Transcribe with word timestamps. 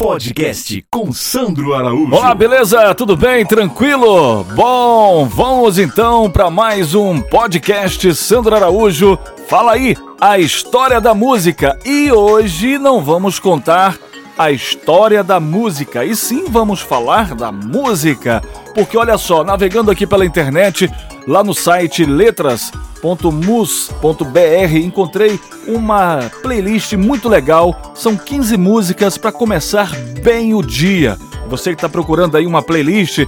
Podcast 0.00 0.82
com 0.90 1.12
Sandro 1.12 1.74
Araújo. 1.74 2.14
Olá, 2.14 2.34
beleza? 2.34 2.94
Tudo 2.94 3.18
bem? 3.18 3.44
Tranquilo? 3.44 4.42
Bom, 4.44 5.26
vamos 5.26 5.78
então 5.78 6.30
para 6.30 6.48
mais 6.48 6.94
um 6.94 7.20
podcast 7.20 8.14
Sandro 8.14 8.56
Araújo. 8.56 9.18
Fala 9.46 9.72
aí 9.72 9.94
a 10.18 10.38
história 10.38 11.02
da 11.02 11.12
música. 11.12 11.78
E 11.84 12.10
hoje 12.10 12.78
não 12.78 13.04
vamos 13.04 13.38
contar 13.38 13.98
a 14.38 14.50
história 14.50 15.22
da 15.22 15.38
música, 15.38 16.02
e 16.02 16.16
sim 16.16 16.46
vamos 16.48 16.80
falar 16.80 17.34
da 17.34 17.52
música. 17.52 18.42
Porque 18.74 18.96
olha 18.96 19.18
só, 19.18 19.44
navegando 19.44 19.90
aqui 19.90 20.06
pela 20.06 20.24
internet, 20.24 20.90
lá 21.26 21.42
no 21.42 21.54
site 21.54 22.04
letras.mus.br, 22.04 24.76
encontrei 24.76 25.40
uma 25.66 26.30
playlist 26.42 26.92
muito 26.94 27.28
legal. 27.28 27.92
São 27.94 28.16
15 28.16 28.56
músicas 28.56 29.18
para 29.18 29.32
começar 29.32 29.90
bem 30.22 30.54
o 30.54 30.62
dia. 30.62 31.18
Você 31.48 31.70
que 31.70 31.76
está 31.76 31.88
procurando 31.88 32.36
aí 32.36 32.46
uma 32.46 32.62
playlist 32.62 33.26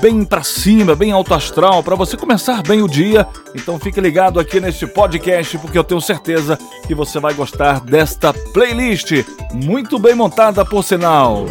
bem 0.00 0.24
para 0.24 0.42
cima, 0.42 0.94
bem 0.94 1.12
alto 1.12 1.32
astral, 1.32 1.82
para 1.82 1.94
você 1.94 2.16
começar 2.16 2.62
bem 2.62 2.82
o 2.82 2.88
dia. 2.88 3.26
Então 3.54 3.78
fique 3.78 4.00
ligado 4.00 4.40
aqui 4.40 4.60
neste 4.60 4.86
podcast, 4.86 5.58
porque 5.58 5.78
eu 5.78 5.84
tenho 5.84 6.00
certeza 6.00 6.58
que 6.86 6.94
você 6.94 7.18
vai 7.18 7.34
gostar 7.34 7.80
desta 7.80 8.32
playlist, 8.52 9.24
muito 9.52 9.98
bem 9.98 10.14
montada 10.14 10.64
por 10.64 10.82
sinal. 10.82 11.44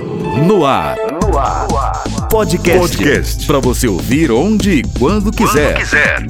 No 0.46 0.66
ar. 0.66 0.98
No 1.22 1.38
ar. 1.38 2.21
Podcast. 2.32 2.80
Podcast. 2.80 3.46
Para 3.46 3.60
você 3.60 3.90
ouvir 3.90 4.32
onde 4.32 4.72
e 4.72 4.84
quando 4.98 5.34
quiser. 5.34 5.74
Quando 5.74 5.80
quiser. 5.80 6.26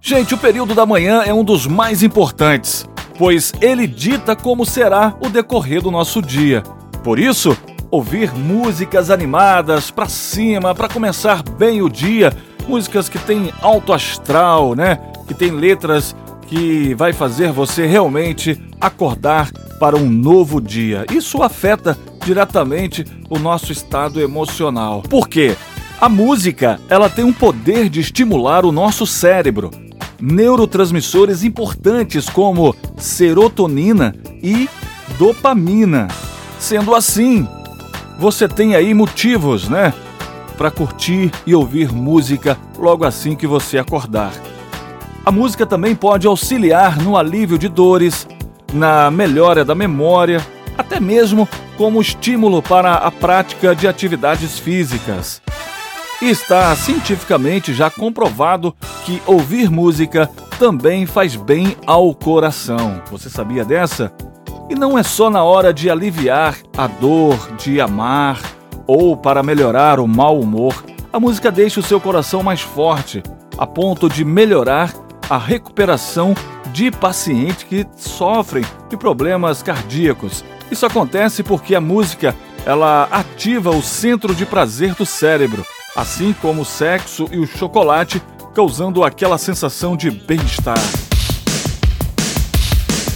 Gente, 0.00 0.32
o 0.32 0.38
período 0.38 0.76
da 0.76 0.86
manhã 0.86 1.24
é 1.26 1.34
um 1.34 1.42
dos 1.42 1.66
mais 1.66 2.04
importantes, 2.04 2.88
pois 3.18 3.52
ele 3.60 3.84
dita 3.84 4.36
como 4.36 4.64
será 4.64 5.16
o 5.20 5.28
decorrer 5.28 5.82
do 5.82 5.90
nosso 5.90 6.22
dia. 6.22 6.62
Por 7.02 7.18
isso, 7.18 7.58
ouvir 7.90 8.32
músicas 8.32 9.10
animadas 9.10 9.90
para 9.90 10.08
cima, 10.08 10.72
para 10.72 10.88
começar 10.88 11.42
bem 11.42 11.82
o 11.82 11.88
dia, 11.88 12.32
músicas 12.68 13.08
que 13.08 13.18
têm 13.18 13.52
alto 13.60 13.92
astral, 13.92 14.76
né? 14.76 15.00
Que 15.26 15.34
tem 15.34 15.50
letras 15.50 16.14
que 16.46 16.94
vai 16.94 17.12
fazer 17.12 17.50
você 17.50 17.86
realmente 17.86 18.56
acordar 18.80 19.50
para 19.80 19.96
um 19.96 20.08
novo 20.08 20.60
dia. 20.60 21.04
Isso 21.10 21.42
afeta 21.42 21.98
diretamente 22.24 23.04
o 23.28 23.38
nosso 23.38 23.72
estado 23.72 24.20
emocional. 24.20 25.02
Por 25.02 25.28
quê? 25.28 25.56
A 26.00 26.08
música, 26.08 26.80
ela 26.88 27.08
tem 27.08 27.24
um 27.24 27.32
poder 27.32 27.88
de 27.88 28.00
estimular 28.00 28.64
o 28.64 28.72
nosso 28.72 29.06
cérebro. 29.06 29.70
Neurotransmissores 30.20 31.44
importantes 31.44 32.28
como 32.28 32.74
serotonina 32.96 34.14
e 34.42 34.68
dopamina. 35.18 36.08
Sendo 36.58 36.94
assim, 36.94 37.46
você 38.18 38.48
tem 38.48 38.74
aí 38.74 38.94
motivos, 38.94 39.68
né? 39.68 39.92
Para 40.56 40.70
curtir 40.70 41.30
e 41.46 41.54
ouvir 41.54 41.92
música 41.92 42.58
logo 42.78 43.04
assim 43.04 43.34
que 43.34 43.46
você 43.46 43.78
acordar. 43.78 44.32
A 45.24 45.30
música 45.30 45.64
também 45.64 45.94
pode 45.94 46.26
auxiliar 46.26 47.00
no 47.00 47.16
alívio 47.16 47.56
de 47.56 47.68
dores, 47.68 48.26
na 48.72 49.10
melhora 49.10 49.64
da 49.64 49.74
memória, 49.74 50.44
até 50.76 50.98
mesmo 50.98 51.48
como 51.82 52.00
estímulo 52.00 52.62
para 52.62 52.94
a 52.94 53.10
prática 53.10 53.74
de 53.74 53.88
atividades 53.88 54.56
físicas. 54.56 55.42
E 56.22 56.30
está 56.30 56.76
cientificamente 56.76 57.74
já 57.74 57.90
comprovado 57.90 58.72
que 59.04 59.20
ouvir 59.26 59.68
música 59.68 60.30
também 60.60 61.06
faz 61.06 61.34
bem 61.34 61.76
ao 61.84 62.14
coração. 62.14 63.02
Você 63.10 63.28
sabia 63.28 63.64
dessa? 63.64 64.12
E 64.70 64.76
não 64.76 64.96
é 64.96 65.02
só 65.02 65.28
na 65.28 65.42
hora 65.42 65.74
de 65.74 65.90
aliviar 65.90 66.56
a 66.78 66.86
dor, 66.86 67.36
de 67.56 67.80
amar 67.80 68.40
ou 68.86 69.16
para 69.16 69.42
melhorar 69.42 69.98
o 69.98 70.06
mau 70.06 70.38
humor. 70.38 70.84
A 71.12 71.18
música 71.18 71.50
deixa 71.50 71.80
o 71.80 71.82
seu 71.82 72.00
coração 72.00 72.44
mais 72.44 72.60
forte, 72.60 73.24
a 73.58 73.66
ponto 73.66 74.08
de 74.08 74.24
melhorar 74.24 74.94
a 75.28 75.36
recuperação 75.36 76.32
de 76.72 76.92
pacientes 76.92 77.64
que 77.64 77.84
sofrem 77.96 78.64
de 78.88 78.96
problemas 78.96 79.64
cardíacos. 79.64 80.44
Isso 80.72 80.86
acontece 80.86 81.42
porque 81.42 81.74
a 81.74 81.82
música 81.82 82.34
ela 82.64 83.06
ativa 83.10 83.68
o 83.68 83.82
centro 83.82 84.34
de 84.34 84.46
prazer 84.46 84.94
do 84.94 85.04
cérebro, 85.04 85.66
assim 85.94 86.34
como 86.40 86.62
o 86.62 86.64
sexo 86.64 87.28
e 87.30 87.36
o 87.36 87.46
chocolate, 87.46 88.22
causando 88.54 89.04
aquela 89.04 89.36
sensação 89.36 89.94
de 89.94 90.10
bem-estar. 90.10 90.78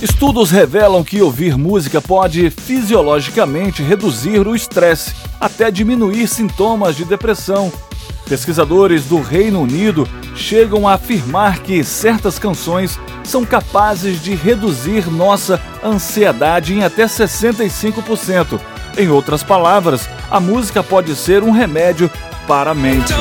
Estudos 0.02 0.50
revelam 0.50 1.02
que 1.02 1.22
ouvir 1.22 1.56
música 1.56 1.98
pode 2.02 2.50
fisiologicamente 2.50 3.82
reduzir 3.82 4.46
o 4.46 4.54
estresse, 4.54 5.14
até 5.40 5.70
diminuir 5.70 6.28
sintomas 6.28 6.94
de 6.94 7.06
depressão. 7.06 7.72
Pesquisadores 8.28 9.04
do 9.04 9.20
Reino 9.20 9.62
Unido 9.62 10.06
chegam 10.34 10.86
a 10.86 10.94
afirmar 10.94 11.60
que 11.60 11.82
certas 11.84 12.38
canções 12.38 12.98
são 13.24 13.44
capazes 13.44 14.20
de 14.20 14.34
reduzir 14.34 15.10
nossa 15.10 15.60
ansiedade 15.82 16.74
em 16.74 16.82
até 16.82 17.06
65%. 17.06 18.60
Em 18.98 19.08
outras 19.08 19.42
palavras, 19.42 20.08
a 20.30 20.40
música 20.40 20.82
pode 20.82 21.14
ser 21.14 21.42
um 21.42 21.50
remédio 21.50 22.10
para 22.46 22.72
a 22.72 22.74
mente. 22.74 23.12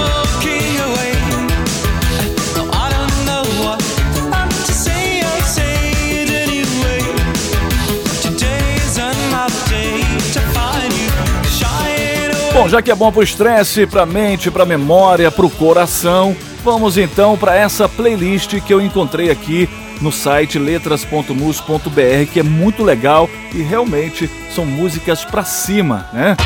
Bom, 12.55 12.69
já 12.69 12.81
que 12.81 12.89
é 12.89 12.95
bom 12.95 13.11
pro 13.11 13.21
estresse, 13.21 13.85
pra 13.85 14.05
mente, 14.05 14.49
pra 14.49 14.65
memória, 14.65 15.29
pro 15.29 15.49
coração, 15.49 16.33
vamos 16.63 16.97
então 16.97 17.37
para 17.37 17.53
essa 17.53 17.89
playlist 17.89 18.61
que 18.61 18.73
eu 18.73 18.79
encontrei 18.79 19.29
aqui 19.29 19.67
no 19.99 20.09
site 20.09 20.57
letras.mus.br, 20.57 22.31
que 22.31 22.39
é 22.39 22.43
muito 22.43 22.81
legal 22.81 23.29
e 23.53 23.61
realmente 23.61 24.29
são 24.55 24.65
músicas 24.65 25.25
pra 25.25 25.43
cima, 25.43 26.09
né? 26.13 26.37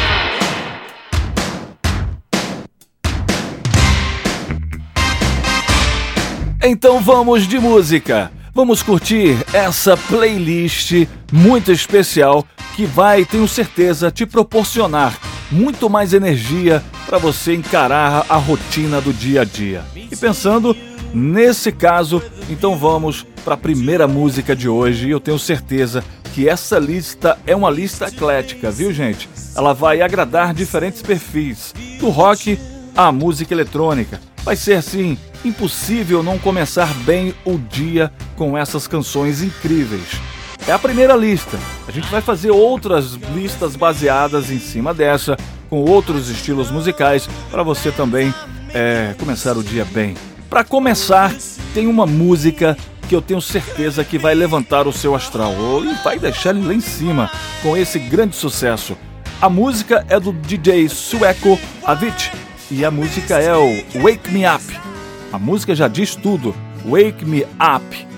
Então 6.64 7.00
vamos 7.02 7.48
de 7.48 7.60
música. 7.60 8.32
Vamos 8.52 8.82
curtir 8.82 9.38
essa 9.54 9.96
playlist 9.96 11.08
muito 11.32 11.72
especial 11.72 12.44
que 12.76 12.88
vai, 12.88 13.26
tenho 13.26 13.48
certeza, 13.48 14.10
te 14.10 14.26
proporcionar 14.26 15.14
muito 15.52 15.90
mais 15.90 16.14
energia 16.14 16.84
para 17.06 17.18
você 17.18 17.56
encarar 17.56 18.26
a 18.30 18.36
rotina 18.36 19.02
do 19.02 19.14
dia 19.14 19.42
a 19.42 19.46
dia. 19.46 19.84
E 19.96 20.16
pensando 20.16 20.76
nesse 21.14 21.72
caso, 21.72 22.22
então 22.50 22.78
vamos 22.78 23.26
para 23.44 23.56
a 23.56 23.58
primeira 23.58 24.08
música 24.08 24.56
de 24.56 24.70
hoje. 24.70 25.08
E 25.08 25.12
eu 25.12 25.20
tenho 25.20 25.40
certeza 25.40 26.04
que 26.34 26.48
essa 26.48 26.78
lista 26.78 27.38
é 27.46 27.56
uma 27.56 27.70
lista 27.70 28.08
eclética, 28.08 28.70
viu, 28.70 28.94
gente? 28.94 29.28
Ela 29.56 29.74
vai 29.74 30.02
agradar 30.02 30.54
diferentes 30.54 31.02
perfis, 31.02 31.74
do 32.00 32.10
rock 32.10 32.60
à 32.96 33.12
música 33.12 33.54
eletrônica. 33.54 34.22
Vai 34.44 34.56
ser 34.56 34.76
assim 34.76 35.18
impossível 35.44 36.22
não 36.22 36.38
começar 36.38 36.94
bem 37.06 37.34
o 37.46 37.58
dia 37.58 38.12
com 38.36 38.58
essas 38.58 38.88
canções 38.88 39.42
incríveis. 39.42 40.20
É 40.68 40.72
a 40.72 40.80
primeira 40.80 41.16
lista. 41.16 41.58
A 41.90 41.92
gente 41.92 42.08
vai 42.12 42.22
fazer 42.22 42.52
outras 42.52 43.14
listas 43.34 43.76
baseadas 43.76 44.52
em 44.52 44.60
cima 44.60 44.94
dessa, 44.94 45.36
com 45.72 45.78
outros 45.78 46.30
estilos 46.30 46.70
musicais, 46.70 47.28
para 47.50 47.64
você 47.64 47.92
também 47.92 48.32
é, 48.72 49.16
começar 49.18 49.58
o 49.58 49.64
dia 49.64 49.84
bem. 49.86 50.14
Para 50.52 50.64
começar, 50.64 51.34
tem 51.74 51.88
uma 51.88 52.06
música 52.06 52.78
que 53.08 53.16
eu 53.16 53.24
tenho 53.24 53.42
certeza 53.42 54.04
que 54.04 54.20
vai 54.20 54.36
levantar 54.36 54.88
o 54.88 54.94
seu 54.94 55.16
astral 55.16 55.52
e 55.84 55.92
vai 56.04 56.20
deixar 56.20 56.56
ele 56.56 56.68
lá 56.68 56.76
em 56.76 56.80
cima 56.80 57.32
com 57.64 57.76
esse 57.76 57.98
grande 57.98 58.36
sucesso. 58.36 58.96
A 59.42 59.50
música 59.50 60.06
é 60.10 60.20
do 60.20 60.32
DJ 60.32 60.90
sueco 60.90 61.58
Avicii 61.84 62.32
e 62.70 62.86
a 62.86 62.92
música 62.92 63.40
é 63.40 63.56
o 63.56 64.00
Wake 64.00 64.30
Me 64.32 64.44
Up. 64.48 64.64
A 65.34 65.40
música 65.40 65.74
já 65.74 65.88
diz 65.88 66.16
tudo. 66.16 66.54
Wake 66.86 67.26
Me 67.26 67.46
Up 67.46 68.09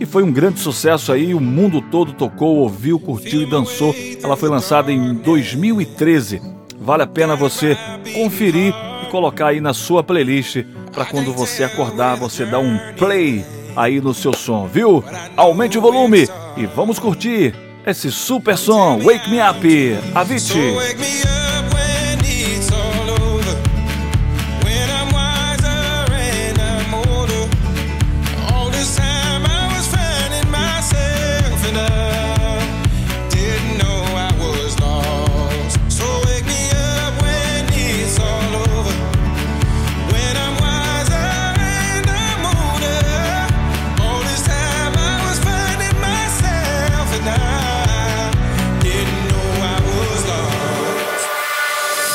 e 0.00 0.06
foi 0.06 0.22
um 0.22 0.32
grande 0.32 0.58
sucesso 0.58 1.12
aí, 1.12 1.34
o 1.34 1.40
mundo 1.40 1.82
todo 1.82 2.14
tocou, 2.14 2.56
ouviu, 2.56 2.98
curtiu 2.98 3.42
e 3.42 3.46
dançou. 3.46 3.94
Ela 4.22 4.34
foi 4.34 4.48
lançada 4.48 4.90
em 4.90 5.12
2013. 5.12 6.40
Vale 6.80 7.02
a 7.02 7.06
pena 7.06 7.36
você 7.36 7.76
conferir 8.14 8.74
e 9.04 9.10
colocar 9.10 9.48
aí 9.48 9.60
na 9.60 9.74
sua 9.74 10.02
playlist 10.02 10.64
para 10.90 11.04
quando 11.04 11.34
você 11.34 11.62
acordar, 11.64 12.16
você 12.16 12.46
dar 12.46 12.60
um 12.60 12.78
play 12.96 13.44
aí 13.76 14.00
no 14.00 14.14
seu 14.14 14.32
som, 14.32 14.66
viu? 14.66 15.04
Aumente 15.36 15.76
o 15.76 15.82
volume 15.82 16.26
e 16.56 16.64
vamos 16.64 16.98
curtir 16.98 17.54
esse 17.86 18.10
super 18.10 18.56
som 18.56 18.98
Wake 19.00 19.30
Me 19.30 19.38
Up, 19.38 19.98
Avicii. 20.14 21.49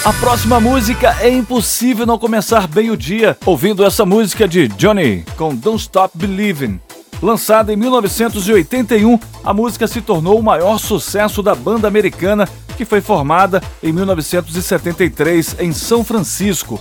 A 0.05 0.13
próxima 0.13 0.59
música 0.59 1.17
é 1.19 1.29
impossível 1.29 2.05
não 2.05 2.19
começar 2.19 2.67
bem 2.67 2.91
o 2.91 2.95
dia 2.95 3.35
ouvindo 3.43 3.83
essa 3.83 4.05
música 4.05 4.47
de 4.47 4.67
Johnny 4.67 5.25
com 5.35 5.55
Don't 5.55 5.81
Stop 5.81 6.15
Believing. 6.15 6.79
Lançada 7.23 7.73
em 7.73 7.75
1981, 7.75 9.19
a 9.43 9.51
música 9.51 9.87
se 9.87 10.01
tornou 10.01 10.39
o 10.39 10.43
maior 10.43 10.77
sucesso 10.77 11.41
da 11.41 11.55
banda 11.55 11.87
americana 11.87 12.47
que 12.77 12.85
foi 12.85 13.01
formada 13.01 13.63
em 13.81 13.91
1973 13.91 15.55
em 15.57 15.73
São 15.73 16.03
Francisco. 16.03 16.79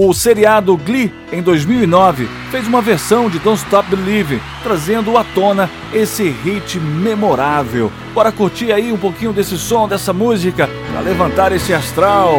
O 0.00 0.14
seriado 0.14 0.76
Glee, 0.76 1.12
em 1.32 1.42
2009, 1.42 2.28
fez 2.52 2.68
uma 2.68 2.80
versão 2.80 3.28
de 3.28 3.40
Don't 3.40 3.60
Stop 3.60 3.90
Believing, 3.90 4.40
trazendo 4.62 5.18
à 5.18 5.24
tona 5.24 5.68
esse 5.92 6.28
hit 6.28 6.78
memorável. 6.78 7.90
Bora 8.14 8.30
curtir 8.30 8.72
aí 8.72 8.92
um 8.92 8.96
pouquinho 8.96 9.32
desse 9.32 9.58
som, 9.58 9.88
dessa 9.88 10.12
música, 10.12 10.70
para 10.92 11.00
levantar 11.00 11.50
esse 11.50 11.74
astral. 11.74 12.30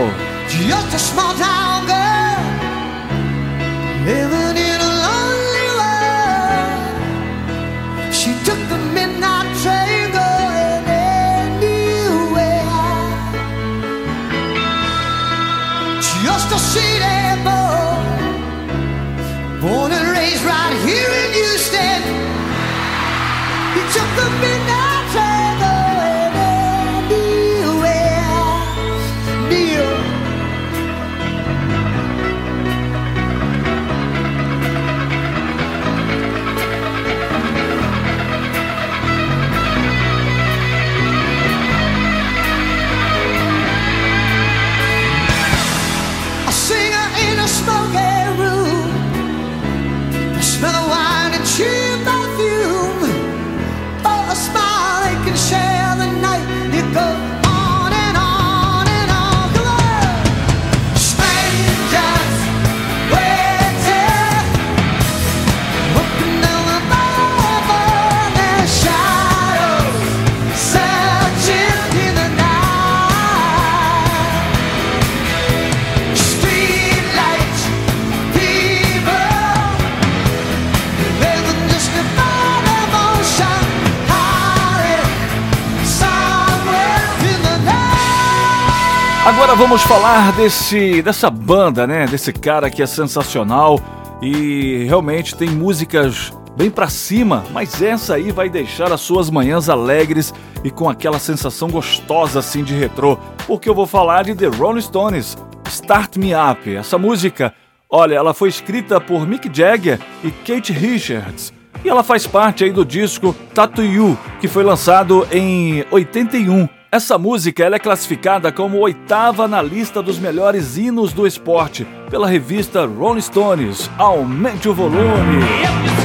Vamos 89.60 89.82
falar 89.82 90.32
desse 90.32 91.02
dessa 91.02 91.30
banda, 91.30 91.86
né? 91.86 92.06
Desse 92.06 92.32
cara 92.32 92.70
que 92.70 92.82
é 92.82 92.86
sensacional 92.86 93.78
e 94.22 94.86
realmente 94.86 95.36
tem 95.36 95.50
músicas 95.50 96.32
bem 96.56 96.72
para 96.72 96.88
cima, 96.88 97.44
mas 97.52 97.82
essa 97.82 98.16
aí 98.16 98.32
vai 98.32 98.50
deixar 98.50 98.90
as 98.94 99.02
suas 99.02 99.30
manhãs 99.30 99.68
alegres 99.68 100.34
e 100.64 100.72
com 100.72 100.90
aquela 100.90 101.20
sensação 101.20 101.70
gostosa 101.70 102.40
assim 102.40 102.64
de 102.64 102.74
retrô, 102.74 103.18
porque 103.46 103.68
eu 103.68 103.76
vou 103.76 103.86
falar 103.86 104.24
de 104.24 104.34
The 104.34 104.48
Rolling 104.48 104.80
Stones, 104.80 105.38
Start 105.68 106.16
Me 106.16 106.32
Up. 106.34 106.74
Essa 106.74 106.98
música, 106.98 107.54
olha, 107.90 108.16
ela 108.16 108.34
foi 108.34 108.48
escrita 108.48 109.02
por 109.02 109.28
Mick 109.28 109.50
Jagger 109.52 110.00
e 110.24 110.32
Kate 110.32 110.72
Richards. 110.72 111.52
E 111.84 111.90
ela 111.90 112.02
faz 112.02 112.26
parte 112.26 112.64
aí 112.64 112.72
do 112.72 112.86
disco 112.86 113.36
Tattoo 113.54 113.84
You, 113.84 114.18
que 114.40 114.48
foi 114.48 114.64
lançado 114.64 115.28
em 115.34 115.84
81 115.92 116.79
essa 116.92 117.20
música 117.20 117.64
é 117.64 117.80
classificada 117.80 118.52
como 118.52 118.80
oitava 118.80 119.48
na 119.48 119.62
lista 119.62 120.02
dos 120.02 120.18
melhores 120.18 120.76
hinos 120.76 121.14
do 121.14 121.28
esporte 121.28 121.86
pela 122.10 122.28
revista 122.28 122.86
Rolling 122.86 123.22
Stones. 123.22 123.90
Aumente 123.98 124.68
o 124.68 124.74
volume. 124.74 125.99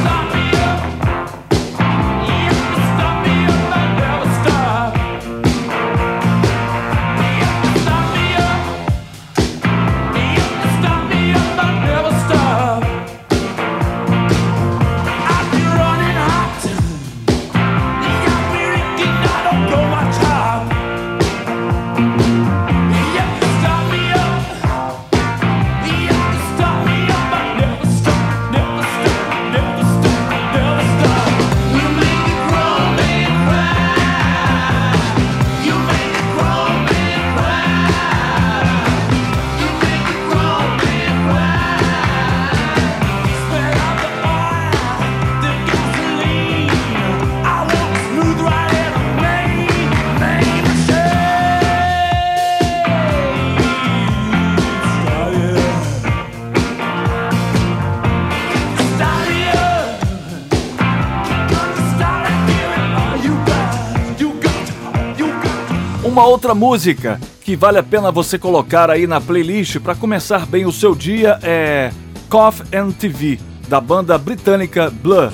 Uma 66.15 66.27
outra 66.27 66.55
música 66.55 67.21
que 67.41 67.56
vale 67.56 67.77
a 67.77 67.83
pena 67.83 68.13
você 68.13 68.39
colocar 68.39 68.89
aí 68.89 69.05
na 69.05 69.21
playlist 69.21 69.81
para 69.81 69.97
começar 69.97 70.47
bem 70.47 70.65
o 70.65 70.71
seu 70.71 70.94
dia 70.94 71.41
é 71.43 71.91
Cough 72.31 72.61
and 72.73 72.93
TV, 72.93 73.41
da 73.67 73.81
banda 73.81 74.17
britânica 74.17 74.89
Blur. 74.91 75.33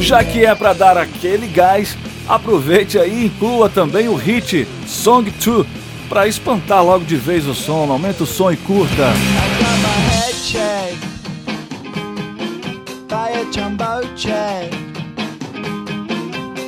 Já 0.00 0.24
que 0.24 0.44
é 0.44 0.52
para 0.56 0.72
dar 0.72 0.98
aquele 0.98 1.46
gás, 1.46 1.96
aproveite 2.28 2.98
aí 2.98 3.22
e 3.22 3.26
inclua 3.26 3.68
também 3.68 4.08
o 4.08 4.16
hit 4.16 4.66
Song 4.84 5.30
2 5.30 5.79
para 6.10 6.26
espantar 6.26 6.84
logo 6.84 7.04
de 7.04 7.16
vez 7.16 7.46
o 7.46 7.54
som. 7.54 7.90
Aumenta 7.90 8.24
o 8.24 8.26
som 8.26 8.50
e 8.50 8.56
curta. 8.56 9.12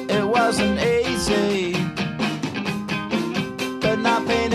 It 0.09 0.25
wasn't 0.25 0.79
easy, 0.79 1.73
but 3.81 3.99
nothing 3.99 4.53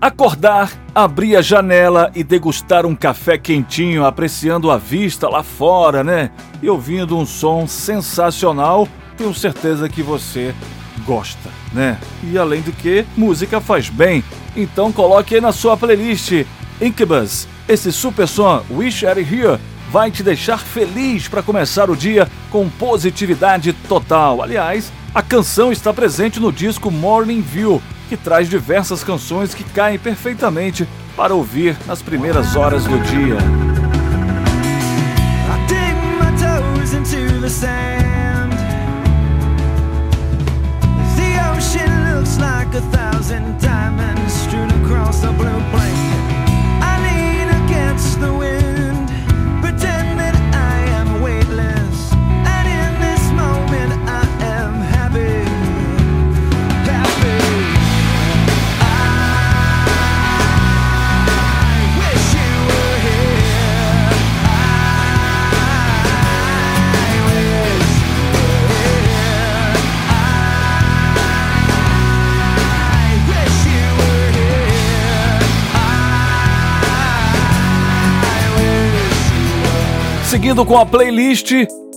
Acordar, 0.00 0.72
abrir 0.94 1.36
a 1.36 1.42
janela 1.42 2.10
e 2.14 2.24
degustar 2.24 2.86
um 2.86 2.96
café 2.96 3.36
quentinho, 3.36 4.06
apreciando 4.06 4.70
a 4.70 4.78
vista 4.78 5.28
lá 5.28 5.42
fora, 5.42 6.02
né? 6.02 6.30
E 6.62 6.70
ouvindo 6.70 7.18
um 7.18 7.26
som 7.26 7.66
sensacional, 7.66 8.88
tenho 9.18 9.34
certeza 9.34 9.90
que 9.90 10.02
você 10.02 10.54
gosta, 11.04 11.50
né? 11.74 11.98
E 12.24 12.38
além 12.38 12.62
do 12.62 12.72
que, 12.72 13.04
música 13.14 13.60
faz 13.60 13.90
bem. 13.90 14.24
Então 14.56 14.90
coloque 14.90 15.34
aí 15.34 15.40
na 15.40 15.52
sua 15.52 15.76
playlist 15.76 16.46
Incubus. 16.80 17.46
Esse 17.68 17.92
super 17.92 18.26
som 18.26 18.64
Wish 18.70 19.04
Are 19.04 19.20
Here 19.20 19.60
vai 19.90 20.10
te 20.10 20.22
deixar 20.22 20.58
feliz 20.58 21.28
para 21.28 21.42
começar 21.42 21.90
o 21.90 21.96
dia 21.96 22.26
com 22.50 22.70
positividade 22.70 23.74
total. 23.86 24.42
Aliás, 24.42 24.90
a 25.14 25.22
canção 25.22 25.72
está 25.72 25.92
presente 25.92 26.38
no 26.38 26.52
disco 26.52 26.90
Morning 26.90 27.40
View, 27.40 27.82
que 28.08 28.16
traz 28.16 28.48
diversas 28.48 29.02
canções 29.02 29.54
que 29.54 29.64
caem 29.64 29.98
perfeitamente 29.98 30.88
para 31.16 31.34
ouvir 31.34 31.76
nas 31.86 32.02
primeiras 32.02 32.56
horas 32.56 32.84
do 32.84 32.98
dia. 33.00 33.38
a 42.72 42.80
thousand 42.92 43.58
diamonds 43.58 44.32
strewn 44.32 44.70
across 44.84 45.20
the 45.20 45.32
blue 45.32 45.60
plain. 45.70 46.09
Seguindo 80.30 80.64
com 80.64 80.78
a 80.78 80.86
playlist, 80.86 81.50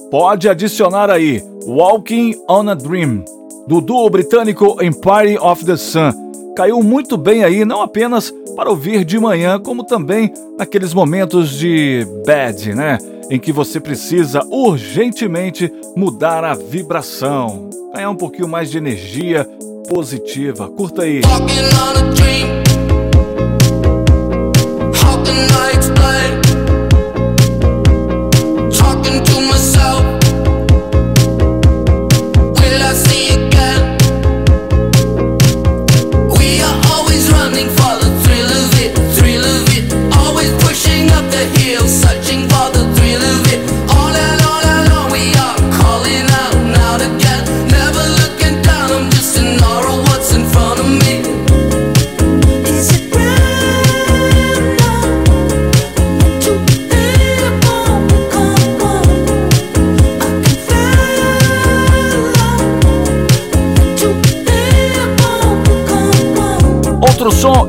pode 0.09 0.49
adicionar 0.49 1.11
aí 1.11 1.39
Walking 1.67 2.33
on 2.49 2.67
a 2.67 2.73
Dream, 2.73 3.23
do 3.67 3.79
duo 3.79 4.09
britânico 4.09 4.83
Empire 4.83 5.37
of 5.37 5.63
the 5.63 5.77
Sun. 5.77 6.11
Caiu 6.57 6.81
muito 6.81 7.15
bem 7.15 7.43
aí, 7.43 7.63
não 7.63 7.83
apenas 7.83 8.33
para 8.55 8.71
ouvir 8.71 9.05
de 9.05 9.19
manhã, 9.19 9.59
como 9.59 9.83
também 9.83 10.33
naqueles 10.57 10.95
momentos 10.95 11.51
de 11.51 12.07
bad, 12.25 12.73
né? 12.73 12.97
Em 13.29 13.39
que 13.39 13.51
você 13.51 13.79
precisa 13.79 14.43
urgentemente 14.49 15.71
mudar 15.95 16.43
a 16.43 16.55
vibração, 16.55 17.69
ganhar 17.93 18.09
um 18.09 18.15
pouquinho 18.15 18.47
mais 18.47 18.71
de 18.71 18.79
energia 18.79 19.47
positiva. 19.87 20.69
Curta 20.69 21.03
aí. 21.03 21.21
Walking 21.23 21.83
som 25.83 26.52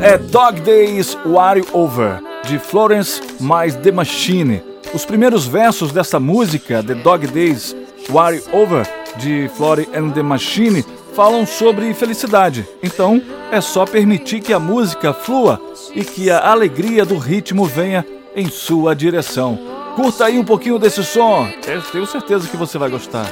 é 0.04 0.18
Dog 0.18 0.60
Days 0.60 1.16
War 1.24 1.56
Over, 1.72 2.22
de 2.46 2.58
Florence 2.58 3.22
mais 3.40 3.74
The 3.74 3.90
Machine. 3.90 4.62
Os 4.92 5.06
primeiros 5.06 5.46
versos 5.46 5.92
dessa 5.92 6.20
música, 6.20 6.82
The 6.82 6.94
Dog 6.96 7.26
Days 7.28 7.74
War 8.10 8.34
Over, 8.52 8.86
de 9.16 9.50
Florence 9.56 9.90
and 9.96 10.10
the 10.10 10.22
Machine, 10.22 10.84
falam 11.14 11.46
sobre 11.46 11.94
felicidade. 11.94 12.68
Então, 12.82 13.22
é 13.50 13.62
só 13.62 13.86
permitir 13.86 14.42
que 14.42 14.52
a 14.52 14.60
música 14.60 15.14
flua 15.14 15.58
e 15.94 16.04
que 16.04 16.30
a 16.30 16.50
alegria 16.50 17.06
do 17.06 17.16
ritmo 17.16 17.64
venha 17.64 18.04
em 18.36 18.50
sua 18.50 18.94
direção. 18.94 19.58
Curta 19.96 20.26
aí 20.26 20.38
um 20.38 20.44
pouquinho 20.44 20.78
desse 20.78 21.02
som, 21.02 21.48
eu 21.66 21.80
tenho 21.80 22.06
certeza 22.06 22.46
que 22.46 22.58
você 22.58 22.76
vai 22.76 22.90
gostar. 22.90 23.24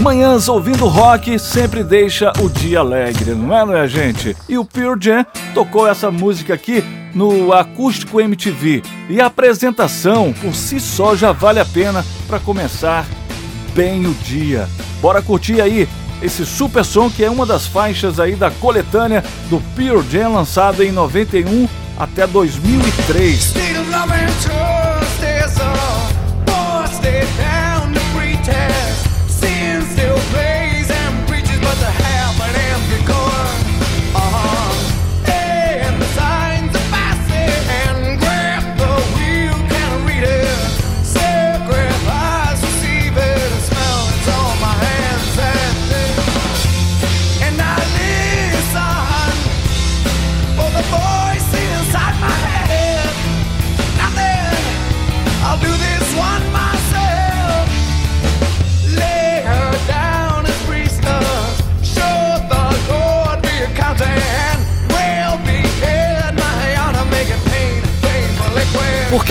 Manhãs 0.00 0.48
ouvindo 0.48 0.86
rock 0.86 1.38
sempre 1.38 1.82
deixa 1.82 2.32
o 2.40 2.48
dia 2.48 2.78
alegre, 2.78 3.34
não 3.34 3.56
é, 3.56 3.64
não 3.64 3.76
é, 3.76 3.88
gente? 3.88 4.36
E 4.48 4.56
o 4.56 4.64
Pure 4.64 4.98
Jam 5.00 5.26
tocou 5.52 5.88
essa 5.88 6.10
música 6.10 6.54
aqui 6.54 6.84
no 7.12 7.52
Acústico 7.52 8.20
MTV. 8.20 8.82
E 9.10 9.20
a 9.20 9.26
apresentação, 9.26 10.32
por 10.32 10.54
si 10.54 10.78
só, 10.78 11.16
já 11.16 11.32
vale 11.32 11.58
a 11.58 11.64
pena 11.64 12.04
para 12.28 12.38
começar 12.38 13.06
bem 13.74 14.06
o 14.06 14.14
dia. 14.14 14.68
Bora 15.00 15.20
curtir 15.20 15.60
aí 15.60 15.88
esse 16.22 16.46
super 16.46 16.84
som 16.84 17.10
que 17.10 17.24
é 17.24 17.30
uma 17.30 17.44
das 17.44 17.66
faixas 17.66 18.20
aí 18.20 18.36
da 18.36 18.50
coletânea 18.50 19.24
do 19.50 19.60
Pure 19.74 20.06
Jam 20.10 20.32
lançado 20.32 20.82
em 20.82 20.92
91 20.92 21.68
até 21.98 22.26
2003. 22.26 23.54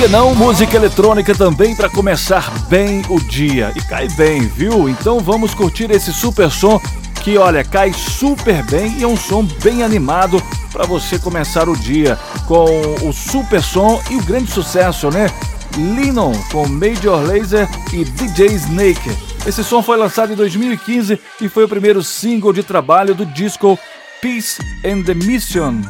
Não 0.10 0.34
música 0.36 0.76
eletrônica 0.76 1.36
também 1.36 1.76
para 1.76 1.90
começar 1.90 2.50
bem 2.70 3.02
o 3.10 3.20
dia? 3.20 3.74
E 3.76 3.82
cai 3.82 4.08
bem, 4.10 4.42
viu? 4.48 4.88
Então 4.88 5.20
vamos 5.20 5.54
curtir 5.54 5.92
esse 5.92 6.14
super 6.14 6.50
som 6.50 6.80
que, 7.24 7.38
olha, 7.38 7.64
cai 7.64 7.92
super 7.94 8.64
bem 8.64 8.98
e 8.98 9.04
é 9.04 9.08
um 9.08 9.18
som 9.18 9.44
bem 9.64 9.84
animado 9.84 10.42
para 10.72 10.86
você 10.86 11.20
começar 11.20 11.68
o 11.68 11.76
dia 11.76 12.18
com 12.48 12.66
o 13.04 13.12
super 13.12 13.62
som 13.62 14.02
e 14.10 14.16
o 14.16 14.24
grande 14.24 14.52
sucesso, 14.52 15.10
né? 15.10 15.30
Lennon 15.76 16.34
com 16.52 16.68
Major 16.68 17.22
Lazer 17.28 17.68
e 17.92 18.06
DJ 18.06 18.48
Snake. 18.48 19.12
Esse 19.46 19.64
som 19.64 19.82
foi 19.82 19.98
lançado 19.98 20.32
em 20.32 20.36
2015 20.36 21.20
e 21.42 21.50
foi 21.50 21.66
o 21.66 21.70
primeiro 21.70 22.04
single 22.04 22.54
de 22.54 22.64
trabalho 22.64 23.14
do 23.14 23.26
disco 23.26 23.78
Peace 24.22 24.62
and 24.86 25.04
the 25.04 25.14
Mission. 25.14 25.82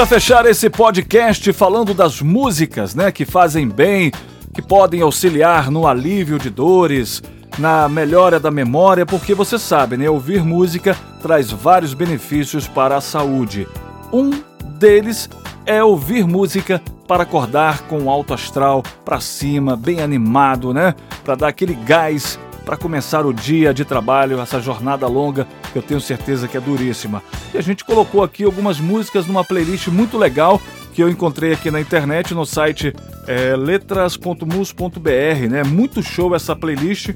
Para 0.00 0.06
fechar 0.06 0.46
esse 0.46 0.70
podcast 0.70 1.52
falando 1.52 1.92
das 1.92 2.22
músicas, 2.22 2.94
né, 2.94 3.12
que 3.12 3.26
fazem 3.26 3.68
bem, 3.68 4.10
que 4.54 4.62
podem 4.62 5.02
auxiliar 5.02 5.70
no 5.70 5.86
alívio 5.86 6.38
de 6.38 6.48
dores, 6.48 7.22
na 7.58 7.86
melhora 7.86 8.40
da 8.40 8.50
memória, 8.50 9.04
porque 9.04 9.34
você 9.34 9.58
sabe, 9.58 9.98
né, 9.98 10.08
ouvir 10.08 10.42
música 10.42 10.96
traz 11.20 11.50
vários 11.50 11.92
benefícios 11.92 12.66
para 12.66 12.96
a 12.96 13.00
saúde. 13.02 13.68
Um 14.10 14.30
deles 14.78 15.28
é 15.66 15.84
ouvir 15.84 16.26
música 16.26 16.80
para 17.06 17.24
acordar 17.24 17.82
com 17.82 18.10
alto 18.10 18.32
astral 18.32 18.82
para 19.04 19.20
cima, 19.20 19.76
bem 19.76 20.00
animado, 20.00 20.72
né? 20.72 20.94
Para 21.22 21.34
dar 21.34 21.48
aquele 21.48 21.74
gás 21.74 22.38
para 22.64 22.76
começar 22.76 23.26
o 23.26 23.32
dia 23.32 23.72
de 23.74 23.84
trabalho, 23.84 24.40
essa 24.40 24.60
jornada 24.60 25.06
longa 25.06 25.46
que 25.72 25.78
eu 25.78 25.82
tenho 25.82 26.00
certeza 26.00 26.46
que 26.46 26.56
é 26.56 26.60
duríssima. 26.60 27.22
E 27.54 27.58
a 27.58 27.60
gente 27.60 27.84
colocou 27.84 28.22
aqui 28.22 28.44
algumas 28.44 28.78
músicas 28.78 29.26
numa 29.26 29.44
playlist 29.44 29.88
muito 29.88 30.16
legal 30.18 30.60
que 30.92 31.02
eu 31.02 31.08
encontrei 31.08 31.52
aqui 31.52 31.70
na 31.70 31.80
internet 31.80 32.34
no 32.34 32.44
site 32.44 32.94
é, 33.26 33.54
letras.mus.br, 33.56 35.48
né? 35.50 35.62
Muito 35.64 36.02
show 36.02 36.34
essa 36.34 36.54
playlist 36.56 37.10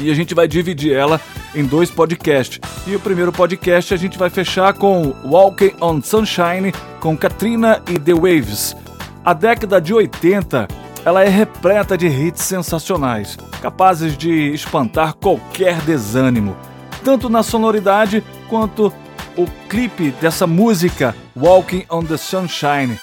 e 0.00 0.10
a 0.10 0.14
gente 0.14 0.34
vai 0.34 0.48
dividir 0.48 0.92
ela 0.92 1.20
em 1.54 1.64
dois 1.64 1.90
podcasts. 1.90 2.58
E 2.86 2.94
o 2.94 3.00
primeiro 3.00 3.32
podcast 3.32 3.94
a 3.94 3.96
gente 3.96 4.18
vai 4.18 4.30
fechar 4.30 4.74
com 4.74 5.14
Walking 5.24 5.72
on 5.80 6.02
Sunshine 6.02 6.72
com 7.00 7.16
Katrina 7.16 7.82
e 7.88 7.98
The 7.98 8.14
Waves. 8.14 8.76
A 9.24 9.32
década 9.32 9.80
de 9.80 9.94
80 9.94 10.68
ela 11.04 11.22
é 11.22 11.28
repleta 11.28 11.98
de 11.98 12.06
hits 12.06 12.42
sensacionais, 12.42 13.36
capazes 13.60 14.16
de 14.16 14.52
espantar 14.54 15.14
qualquer 15.14 15.80
desânimo, 15.82 16.56
tanto 17.04 17.28
na 17.28 17.42
sonoridade 17.42 18.24
quanto 18.48 18.92
o 19.36 19.46
clipe 19.68 20.10
dessa 20.12 20.46
música 20.46 21.14
Walking 21.36 21.84
on 21.90 22.04
the 22.04 22.16
Sunshine. 22.16 22.98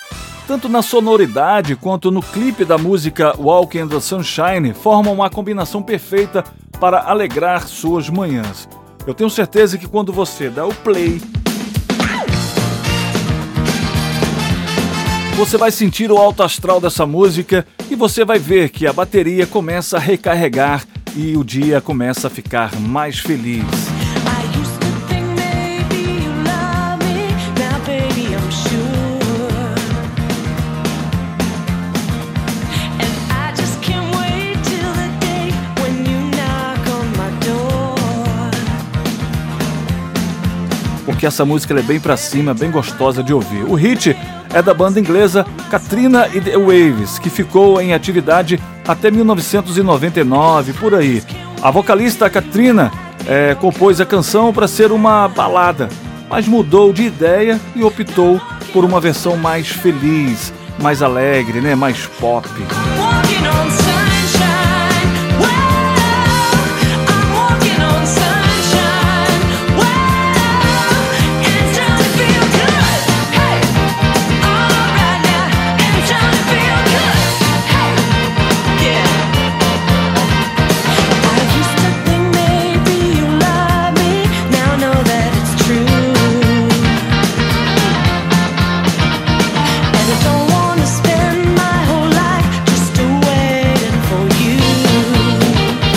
Tanto 0.48 0.68
na 0.68 0.82
sonoridade 0.82 1.76
quanto 1.76 2.10
no 2.10 2.22
clipe 2.22 2.66
da 2.66 2.78
música 2.78 3.36
Walking 3.38 3.84
on 3.84 3.88
the 3.88 4.00
Sunshine 4.00 4.74
formam 4.74 5.14
uma 5.14 5.30
combinação 5.30 5.84
perfeita 5.84 6.44
para 6.80 7.04
alegrar 7.04 7.68
suas 7.68 8.10
manhãs. 8.10 8.68
Eu 9.06 9.14
tenho 9.14 9.30
certeza 9.30 9.78
que 9.78 9.88
quando 9.88 10.12
você 10.12 10.50
dá 10.50 10.66
o 10.66 10.74
play, 10.74 11.22
você 15.36 15.58
vai 15.58 15.72
sentir 15.72 16.12
o 16.12 16.18
alto 16.18 16.44
astral 16.44 16.80
dessa 16.80 17.06
música 17.06 17.66
e 17.90 17.96
você 17.96 18.24
vai 18.24 18.38
ver 18.38 18.70
que 18.70 18.86
a 18.86 18.94
bateria 18.94 19.48
começa 19.48 19.98
a 19.98 20.00
recarregar 20.00 20.86
e 21.16 21.36
o 21.36 21.44
dia 21.44 21.82
começa 21.82 22.28
a 22.28 22.30
ficar 22.30 22.76
mais 22.80 23.20
feliz. 23.20 23.66
porque 41.22 41.28
essa 41.28 41.46
música 41.46 41.78
é 41.78 41.84
bem 41.84 42.00
pra 42.00 42.18
cima, 42.18 42.52
bem 42.52 42.72
gostosa 42.72 43.22
de 43.22 43.32
ouvir. 43.32 43.64
O 43.66 43.76
hit 43.76 44.18
é 44.54 44.62
da 44.62 44.74
banda 44.74 45.00
inglesa 45.00 45.46
Katrina 45.70 46.28
e 46.34 46.42
the 46.42 46.58
Waves, 46.58 47.20
que 47.20 47.30
ficou 47.30 47.82
em 47.82 47.94
atividade 47.94 48.60
até 48.88 49.10
1999, 49.10 50.74
por 50.74 50.94
aí. 50.96 51.24
A 51.62 51.72
vocalista 51.72 52.30
Katrina 52.30 52.92
é, 53.28 53.56
compôs 53.56 54.02
a 54.02 54.06
canção 54.06 54.52
para 54.54 54.68
ser 54.68 54.92
uma 54.92 55.28
balada, 55.28 55.90
mas 56.30 56.48
mudou 56.48 56.92
de 56.92 57.04
ideia 57.04 57.60
e 57.76 57.84
optou 57.84 58.42
por 58.74 58.84
uma 58.84 59.00
versão 59.00 59.38
mais 59.38 59.70
feliz, 59.70 60.54
mais 60.82 61.02
alegre, 61.02 61.62
né, 61.62 61.76
mais 61.76 62.08
pop. 62.20 62.48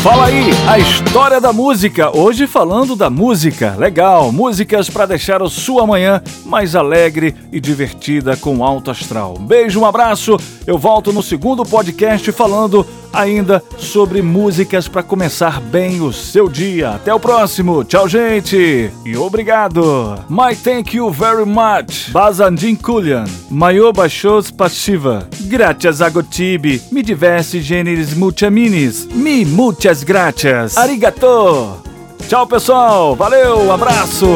Fala 0.05 0.27
aí, 0.27 0.51
a 0.69 0.79
história 0.79 1.41
da 1.41 1.51
música. 1.51 2.15
Hoje 2.15 2.47
falando 2.47 2.95
da 2.95 3.09
música. 3.09 3.75
Legal, 3.79 4.31
músicas 4.31 4.91
para 4.91 5.07
deixar 5.07 5.43
a 5.43 5.49
sua 5.49 5.87
manhã 5.87 6.23
mais 6.45 6.77
alegre 6.77 7.35
e 7.51 7.59
divertida 7.59 8.37
com 8.37 8.63
alto 8.63 8.91
astral. 8.91 9.39
Beijo, 9.39 9.81
um 9.81 9.87
abraço. 9.87 10.37
Eu 10.67 10.77
volto 10.77 11.11
no 11.11 11.23
segundo 11.23 11.65
podcast 11.65 12.31
falando 12.33 12.87
ainda 13.15 13.63
sobre 13.79 14.21
músicas 14.21 14.89
para 14.89 15.03
começar 15.03 15.61
bem 15.61 16.01
o 16.01 16.13
seu 16.13 16.49
dia. 16.49 16.91
Até 16.91 17.15
o 17.15 17.21
próximo. 17.21 17.85
Tchau, 17.85 18.09
gente. 18.09 18.91
E 19.05 19.17
obrigado. 19.17 20.19
My 20.29 20.55
thank 20.55 20.97
you 20.97 21.11
very 21.11 21.45
much. 21.47 22.11
Bazandin 22.11 22.75
Kulian. 22.75 23.25
Mayo 23.51 23.93
Bachos 23.93 24.51
Pasiva. 24.51 25.29
Gracias 25.43 26.01
a 26.01 26.09
Gotibi. 26.09 26.83
Me 26.91 27.03
diverse 27.03 27.61
gêneros 27.61 28.15
multiaminis. 28.15 29.07
Mi 29.07 29.45
muchas 29.45 30.03
gracias. 30.03 30.77
Arigato. 30.77 31.79
Tchau, 32.29 32.47
pessoal. 32.47 33.15
Valeu, 33.15 33.71
abraço. 33.71 34.27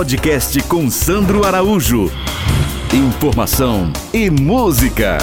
Podcast 0.00 0.62
com 0.62 0.90
Sandro 0.90 1.44
Araújo. 1.44 2.10
Informação 2.90 3.92
e 4.14 4.30
música. 4.30 5.18